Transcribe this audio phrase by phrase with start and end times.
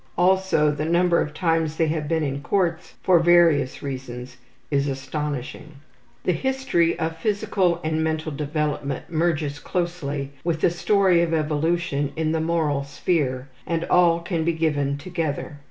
[0.17, 4.37] Also the number of times they have been in courts for various reasons
[4.71, 5.75] is astonishing.
[6.23, 12.31] The history of physical and mental development merges closely with the story of evolution in
[12.31, 15.59] the moral sphere, and all can be given together.